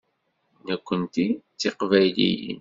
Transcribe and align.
Nekkenti 0.67 1.27
d 1.53 1.57
Tiqbayliyin. 1.59 2.49